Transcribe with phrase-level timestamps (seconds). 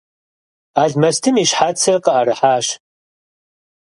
[0.81, 2.67] Алмэстым и щхьэцыр къыӀэрыхьащ.